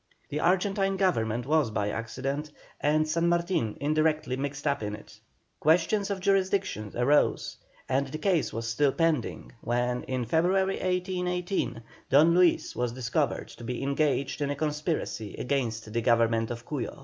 The 0.29 0.39
Argentine 0.39 0.97
Government 0.97 1.45
was 1.45 1.69
by 1.69 1.91
accident, 1.91 2.51
and 2.79 3.07
San 3.07 3.29
Martin 3.29 3.77
indirectly 3.79 4.35
mixed 4.35 4.65
up 4.65 4.81
in 4.81 4.95
it. 4.95 5.19
Questions 5.59 6.09
of 6.09 6.19
jurisdiction 6.19 6.91
arose, 6.95 7.57
and 7.87 8.07
the 8.07 8.17
case 8.17 8.51
was 8.51 8.67
still 8.67 8.91
pending 8.93 9.51
when, 9.61 10.01
in 10.05 10.25
February, 10.25 10.77
1818, 10.79 11.83
Don 12.09 12.33
Luis 12.33 12.75
was 12.75 12.93
discovered 12.93 13.49
to 13.49 13.63
be 13.63 13.83
engaged 13.83 14.41
in 14.41 14.49
a 14.49 14.55
conspiracy 14.55 15.35
against 15.35 15.93
the 15.93 16.01
Government 16.01 16.49
of 16.49 16.65
Cuyo. 16.65 16.99